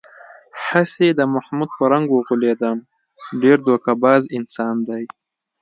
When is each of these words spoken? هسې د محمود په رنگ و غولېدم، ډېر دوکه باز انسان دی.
هسې 0.67 1.07
د 1.19 1.21
محمود 1.33 1.69
په 1.77 1.83
رنگ 1.91 2.07
و 2.11 2.23
غولېدم، 2.27 2.77
ډېر 3.41 3.57
دوکه 3.67 3.91
باز 4.03 4.21
انسان 4.37 4.75
دی. 4.87 5.03